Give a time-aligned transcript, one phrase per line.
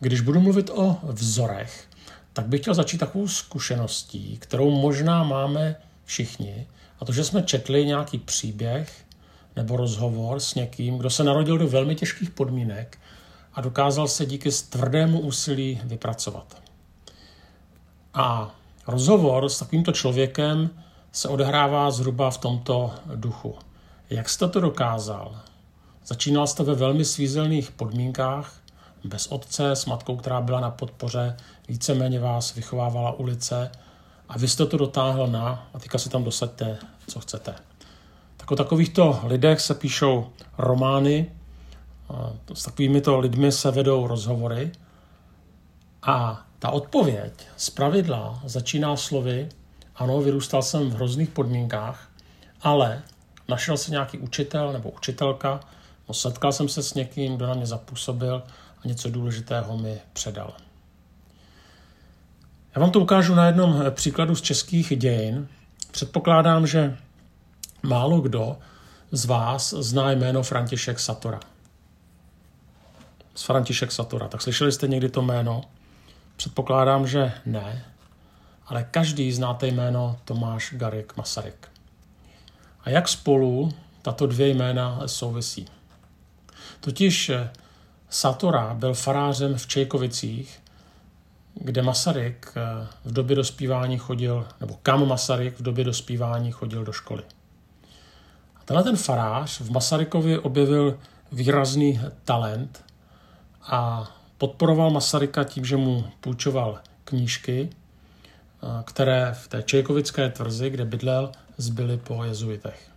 [0.00, 1.88] Když budu mluvit o vzorech,
[2.32, 6.66] tak bych chtěl začít takovou zkušeností, kterou možná máme všichni,
[7.00, 9.04] a to, že jsme četli nějaký příběh
[9.56, 12.98] nebo rozhovor s někým, kdo se narodil do velmi těžkých podmínek
[13.54, 16.62] a dokázal se díky tvrdému úsilí vypracovat.
[18.14, 18.54] A
[18.86, 20.70] rozhovor s takovýmto člověkem
[21.12, 23.54] se odehrává zhruba v tomto duchu.
[24.10, 25.40] Jak jste to dokázal?
[26.06, 28.60] Začínal jste ve velmi svízelných podmínkách,
[29.08, 31.36] bez otce, s matkou, která byla na podpoře,
[31.68, 33.70] víceméně vás vychovávala ulice
[34.28, 37.54] a vy jste to dotáhl na, a teďka si tam dosaďte, co chcete.
[38.36, 40.26] Tak o takovýchto lidech se píšou
[40.58, 41.30] romány,
[42.54, 44.72] s takovými to lidmi se vedou rozhovory
[46.02, 49.48] a ta odpověď z pravidla začíná slovy,
[49.96, 52.08] ano, vyrůstal jsem v hrozných podmínkách,
[52.62, 53.02] ale
[53.48, 55.60] našel se nějaký učitel nebo učitelka,
[56.08, 58.42] no setkal jsem se s někým, kdo na mě zapůsobil
[58.84, 60.54] a něco důležitého mi předal.
[62.74, 65.48] Já vám to ukážu na jednom příkladu z českých dějin.
[65.90, 66.96] Předpokládám, že
[67.82, 68.58] málo kdo
[69.12, 71.40] z vás zná jméno František Satora.
[73.34, 74.28] Z František Satora.
[74.28, 75.62] Tak slyšeli jste někdy to jméno?
[76.36, 77.84] Předpokládám, že ne,
[78.66, 81.68] ale každý znáte jméno Tomáš Garik Masaryk.
[82.80, 85.66] A jak spolu tato dvě jména souvisí?
[86.80, 87.30] Totiž
[88.10, 90.60] Satora byl farářem v Čejkovicích,
[91.54, 96.92] kde Masaryk eh, v době dospívání chodil, nebo kam Masaryk v době dospívání chodil do
[96.92, 97.22] školy.
[98.56, 100.98] A tenhle ten farář v Masarykovi objevil
[101.32, 102.84] výrazný talent
[103.62, 110.84] a podporoval Masaryka tím, že mu půjčoval knížky, eh, které v té Čejkovické tvrzi, kde
[110.84, 112.88] bydlel, zbyly po jezuitech.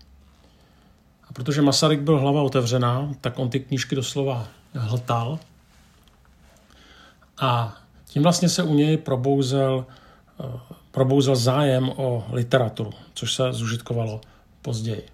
[1.30, 5.40] A protože Masaryk byl hlava otevřená, tak on ty knížky doslova hltal
[7.40, 9.86] a tím vlastně se u něj probouzel,
[10.40, 10.60] eh,
[10.92, 14.22] probouzel zájem o literaturu, což se zužitkovalo
[14.62, 15.06] později.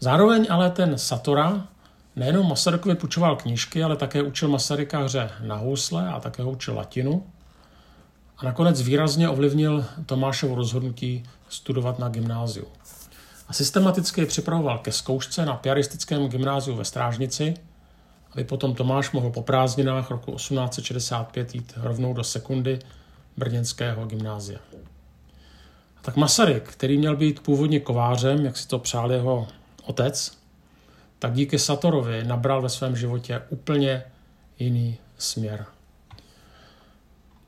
[0.00, 1.66] Zároveň ale ten Satora
[2.16, 6.74] nejenom Masarykovi půjčoval knížky, ale také učil Masaryka hře na housle a také ho učil
[6.74, 7.26] latinu.
[8.38, 12.66] A nakonec výrazně ovlivnil Tomášovo rozhodnutí studovat na gymnáziu.
[13.48, 17.54] A systematicky připravoval ke zkoušce na piaristickém gymnáziu ve Strážnici,
[18.34, 22.78] aby potom Tomáš mohl po prázdninách roku 1865 jít rovnou do sekundy
[23.36, 24.58] brněnského gymnázia.
[25.96, 29.48] A tak Masaryk, který měl být původně kovářem, jak si to přál jeho
[29.84, 30.38] otec,
[31.18, 34.04] tak díky Satorovi nabral ve svém životě úplně
[34.58, 35.66] jiný směr.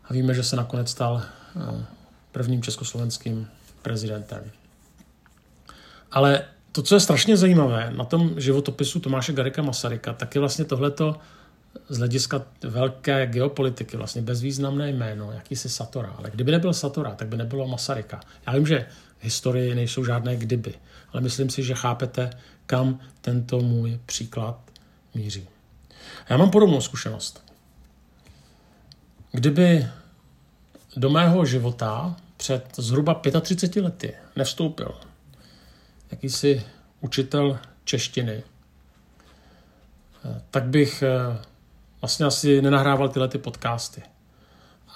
[0.04, 1.84] A víme, že se nakonec stal eh,
[2.32, 3.48] prvním československým
[3.82, 4.50] prezidentem.
[6.12, 6.44] Ale
[6.76, 11.16] to, co je strašně zajímavé na tom životopisu Tomáše Garika Masaryka, tak je vlastně tohleto
[11.88, 16.15] z hlediska velké geopolitiky vlastně bezvýznamné jméno, jakýsi Satora.
[16.19, 18.20] Ale kdyby nebyl Satora, tak by nebylo Masaryka.
[18.47, 18.86] Já vím, že
[19.19, 20.75] v historii nejsou žádné kdyby,
[21.12, 22.31] ale myslím si, že chápete,
[22.66, 24.59] kam tento můj příklad
[25.15, 25.48] míří.
[26.28, 27.44] A já mám podobnou zkušenost.
[29.32, 29.86] Kdyby
[30.97, 34.94] do mého života před zhruba 35 lety nevstoupil
[36.11, 36.62] jakýsi
[37.00, 38.43] učitel češtiny,
[40.50, 41.39] tak bych eh,
[42.00, 44.03] vlastně asi nenahrával tyhle ty podcasty.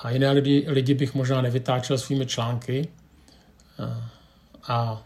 [0.03, 2.88] A jiné lidi, lidi bych možná nevytáčel svými články
[3.78, 4.03] eh,
[4.69, 5.03] a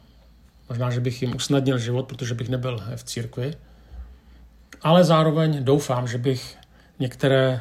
[0.68, 3.54] možná, že bych jim usnadnil život, protože bych nebyl v církvi.
[4.82, 6.56] Ale zároveň doufám, že bych
[6.98, 7.60] některé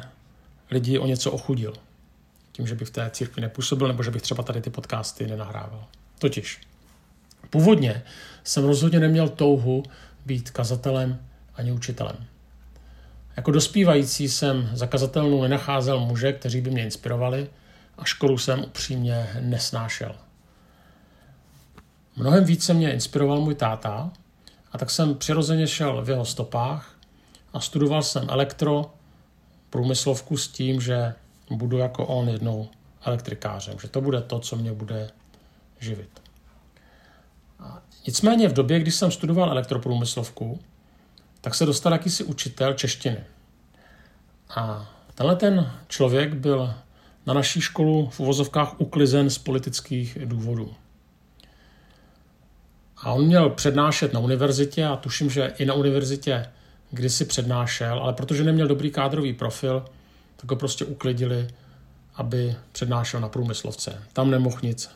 [0.70, 1.72] lidi o něco ochudil.
[2.52, 5.86] Tím, že bych v té církvi nepůsobil, nebo že bych třeba tady ty podcasty nenahrával.
[6.18, 6.60] Totiž
[7.50, 8.02] Původně
[8.44, 9.82] jsem rozhodně neměl touhu
[10.26, 11.18] být kazatelem
[11.54, 12.16] ani učitelem.
[13.36, 17.50] Jako dospívající jsem za kazatelnou nenacházel muže, kteří by mě inspirovali
[17.98, 20.14] a školu jsem upřímně nesnášel.
[22.16, 24.10] Mnohem více mě inspiroval můj táta
[24.72, 26.98] a tak jsem přirozeně šel v jeho stopách
[27.52, 28.94] a studoval jsem elektro,
[29.70, 31.14] průmyslovku s tím, že
[31.50, 32.68] budu jako on jednou
[33.04, 35.10] elektrikářem, že to bude to, co mě bude
[35.80, 36.23] živit.
[38.06, 40.60] Nicméně v době, kdy jsem studoval elektroprůmyslovku,
[41.40, 43.20] tak se dostal jakýsi učitel češtiny.
[44.56, 46.74] A tenhle ten člověk byl
[47.26, 50.74] na naší školu v uvozovkách uklizen z politických důvodů.
[52.96, 56.46] A on měl přednášet na univerzitě a tuším, že i na univerzitě
[56.90, 59.84] kdysi přednášel, ale protože neměl dobrý kádrový profil,
[60.36, 61.48] tak ho prostě uklidili,
[62.14, 64.02] aby přednášel na průmyslovce.
[64.12, 64.90] Tam nemohl nic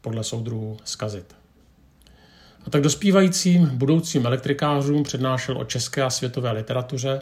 [0.00, 1.34] podle soudruhů zkazit.
[2.66, 7.20] A tak dospívajícím budoucím elektrikářům přednášel o české a světové literatuře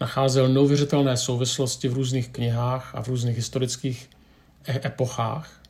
[0.00, 4.10] nacházel neuvěřitelné souvislosti v různých knihách a v různých historických
[4.66, 5.60] e- epochách.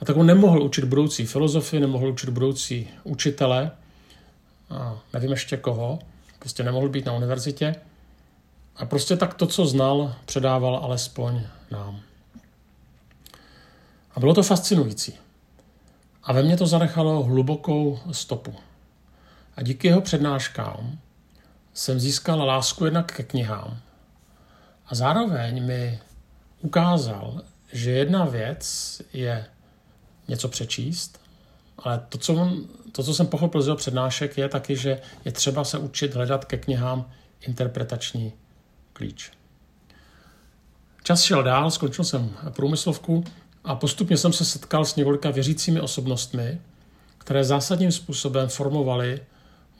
[0.00, 3.70] A tak on nemohl učit budoucí filozofii, nemohl učit budoucí učitele,
[4.70, 5.98] a nevím ještě koho,
[6.38, 7.74] prostě nemohl být na univerzitě.
[8.76, 12.00] A prostě tak to, co znal, předával alespoň nám.
[14.14, 15.27] A bylo to fascinující.
[16.28, 18.54] A ve mně to zanechalo hlubokou stopu.
[19.56, 20.98] A díky jeho přednáškám
[21.74, 23.78] jsem získal lásku jednak ke knihám.
[24.86, 26.00] A zároveň mi
[26.60, 27.40] ukázal,
[27.72, 29.46] že jedna věc je
[30.28, 31.20] něco přečíst,
[31.78, 35.32] ale to, co, on, to, co jsem pochopil z jeho přednášek, je taky, že je
[35.32, 37.10] třeba se učit hledat ke knihám
[37.40, 38.32] interpretační
[38.92, 39.30] klíč.
[41.02, 43.24] Čas šel dál, skončil jsem průmyslovku
[43.64, 46.60] a postupně jsem se setkal s několika věřícími osobnostmi,
[47.18, 49.20] které zásadním způsobem formovaly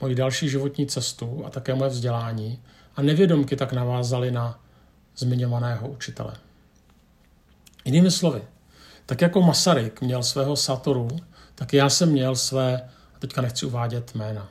[0.01, 2.59] moji další životní cestu a také moje vzdělání
[2.95, 4.59] a nevědomky tak navázali na
[5.17, 6.33] zmiňovaného učitele.
[7.85, 8.41] Jinými slovy,
[9.05, 11.07] tak jako Masaryk měl svého Satoru,
[11.55, 12.81] tak já jsem měl své,
[13.15, 14.49] a teďka nechci uvádět jména.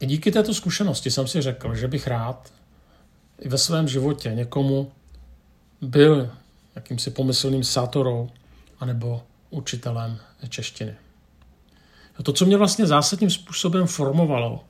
[0.00, 2.52] I díky této zkušenosti jsem si řekl, že bych rád
[3.38, 4.92] i ve svém životě někomu
[5.80, 6.30] byl
[6.76, 8.30] jakýmsi pomyslným sátorou
[8.80, 10.18] anebo učitelem
[10.48, 10.94] češtiny.
[12.22, 14.64] To, co mě vlastně zásadním způsobem formovalo,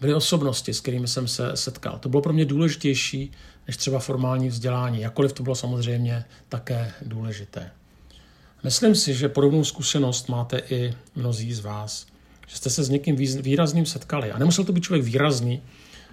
[0.00, 1.98] byly osobnosti, s kterými jsem se setkal.
[1.98, 3.32] To bylo pro mě důležitější
[3.66, 7.70] než třeba formální vzdělání, jakkoliv to bylo samozřejmě také důležité.
[8.62, 12.06] Myslím si, že podobnou zkušenost máte i mnozí z vás,
[12.46, 14.32] že jste se s někým výrazným setkali.
[14.32, 15.62] A nemusel to být člověk výrazný,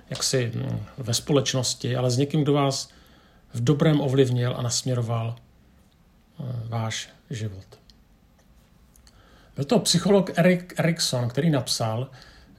[0.09, 2.89] jaksi hm, ve společnosti, ale s někým, kdo vás
[3.53, 5.35] v dobrém ovlivnil a nasměroval
[6.39, 7.65] hm, váš život.
[9.55, 12.07] Byl to psycholog Erik Erikson, který napsal,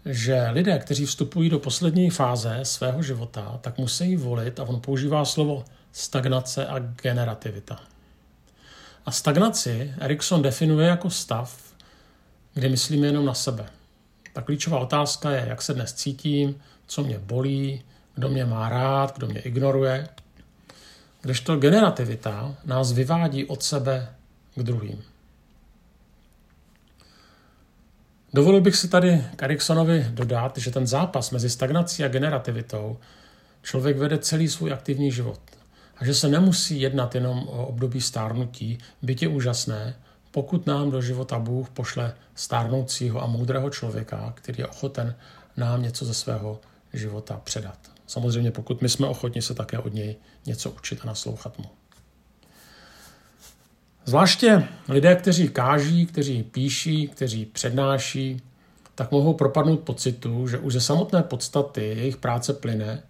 [0.04, 5.24] že lidé, kteří vstupují do poslední fáze svého života, tak musí volit, a on používá
[5.24, 7.80] slovo stagnace a generativita.
[9.06, 11.74] A stagnaci Erikson definuje jako stav,
[12.54, 13.66] kde myslíme jenom na sebe.
[14.32, 17.82] Ta klíčová otázka je, jak se dnes cítím, co mě bolí,
[18.14, 20.08] kdo mě má rád, kdo mě ignoruje.
[21.22, 24.14] Kdežto generativita nás vyvádí od sebe
[24.54, 25.02] k druhým.
[28.34, 29.42] Dovolil bych si tady k
[30.10, 32.98] dodat, že ten zápas mezi stagnací a generativitou
[33.62, 35.40] člověk vede celý svůj aktivní život.
[35.96, 39.94] A že se nemusí jednat jenom o období stárnutí, byť je úžasné,
[40.30, 45.14] pokud nám do života Bůh pošle stárnoucího a moudrého člověka, který je ochoten
[45.56, 46.60] nám něco ze svého
[46.92, 47.91] života předat.
[48.12, 50.17] Samozřejmě pokud my jsme ochotni se také od něj
[50.47, 51.64] něco učit a naslouchat mu.
[54.05, 58.43] Zvláště lidé, kteří káží, kteří píší, kteří přednáší,
[58.94, 63.03] tak mohou propadnout pocitu, že už ze samotné podstaty jejich práce plyne,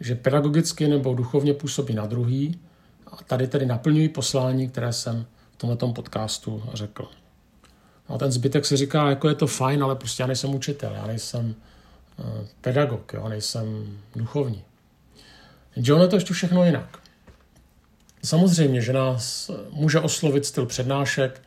[0.00, 2.60] že pedagogicky nebo duchovně působí na druhý
[3.06, 7.08] a tady tedy naplňují poslání, které jsem v tomto podcastu řekl.
[8.08, 10.92] No a ten zbytek si říká, jako je to fajn, ale prostě já nejsem učitel,
[10.94, 11.54] já nejsem
[12.60, 14.64] pedagog, jo, nejsem duchovní.
[15.76, 16.98] Jenže ono je to ještě všechno jinak.
[18.24, 21.42] Samozřejmě, že nás může oslovit styl přednášek,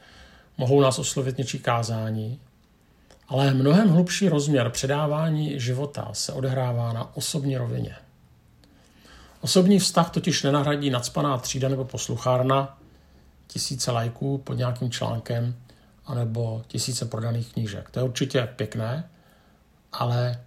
[0.58, 2.40] mohou nás oslovit něčí kázání,
[3.28, 7.96] ale mnohem hlubší rozměr předávání života se odehrává na osobní rovině.
[9.42, 12.78] Osobní vztah totiž nenahradí nadspaná třída nebo posluchárna,
[13.48, 15.56] tisíce lajků pod nějakým článkem
[16.06, 17.90] anebo tisíce prodaných knížek.
[17.90, 19.10] To je určitě pěkné,
[19.92, 20.42] ale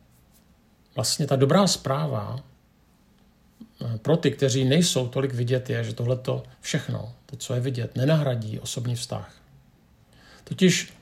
[0.99, 2.41] vlastně ta dobrá zpráva
[4.03, 8.61] pro ty, kteří nejsou tolik vidět, je, že tohleto všechno, to, co je vidět, nenahradí
[8.61, 9.35] osobní vztah.
[10.45, 10.93] Totiž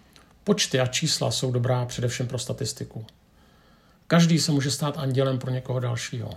[0.44, 3.06] počty a čísla jsou dobrá především pro statistiku.
[4.06, 6.30] Každý se může stát andělem pro někoho dalšího.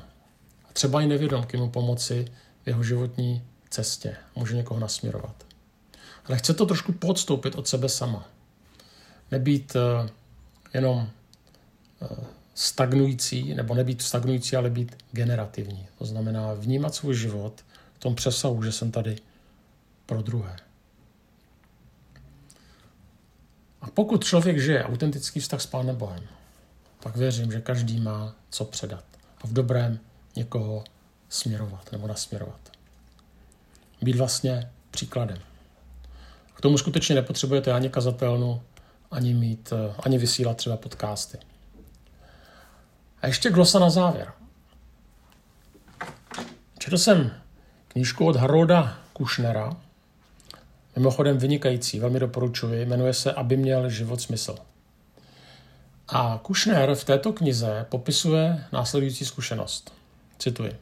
[0.70, 2.26] A třeba i nevědomky mu pomoci
[2.64, 4.16] v jeho životní cestě.
[4.36, 5.46] Může někoho nasměrovat.
[6.26, 8.28] Ale chce to trošku podstoupit od sebe sama.
[9.32, 10.10] Nebýt uh,
[10.74, 11.10] jenom
[12.02, 12.18] uh,
[12.60, 15.88] stagnující, nebo nebýt stagnující, ale být generativní.
[15.98, 19.16] To znamená vnímat svůj život v tom přesahu, že jsem tady
[20.06, 20.56] pro druhé.
[23.82, 26.24] A pokud člověk žije autentický vztah s Pánem Bohem,
[27.04, 29.04] pak věřím, že každý má co předat
[29.42, 30.00] a v dobrém
[30.36, 30.84] někoho
[31.30, 32.72] směrovat nebo nasměrovat.
[34.02, 35.38] Být vlastně příkladem.
[36.54, 38.62] K tomu skutečně nepotřebujete ani kazatelnu,
[39.12, 39.74] ani mít,
[40.06, 41.38] ani vysílat třeba podcasty.
[43.22, 44.34] A ještě glosa na závěr.
[46.80, 47.32] Četl jsem
[47.88, 49.78] knížku od Harolda Kushnera,
[50.96, 54.56] mimochodem vynikající, velmi doporučuji, jmenuje se Aby měl život smysl.
[56.08, 59.94] A Kushner v této knize popisuje následující zkušenost.
[60.40, 60.76] Cituji.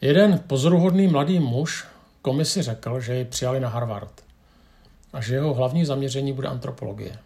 [0.00, 1.86] Jeden pozoruhodný mladý muž
[2.22, 4.24] komisi řekl, že ji přijali na Harvard
[5.12, 7.18] a že jeho hlavní zaměření bude antropologie.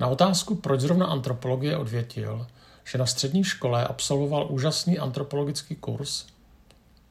[0.00, 2.46] Na otázku, proč zrovna antropologie, odvětil,
[2.84, 6.26] že na střední škole absolvoval úžasný antropologický kurz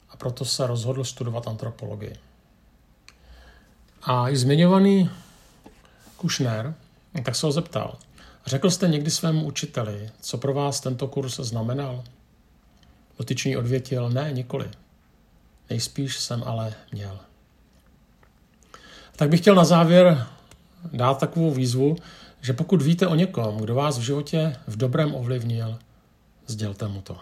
[0.08, 2.16] a proto se rozhodl studovat antropologii.
[4.02, 5.10] A i zmiňovaný
[6.16, 6.74] Kušner,
[7.24, 7.98] tak se ho zeptal.
[8.46, 12.04] Řekl jste někdy svému učiteli, co pro vás tento kurz znamenal?
[13.18, 14.70] Dotyčný odvětil, ne, nikoli.
[15.70, 17.18] Nejspíš jsem ale měl.
[19.16, 20.26] Tak bych chtěl na závěr
[20.92, 21.96] dát takovou výzvu,
[22.40, 25.78] že pokud víte o někom, kdo vás v životě v dobrém ovlivnil,
[26.46, 27.16] sdělte mu to.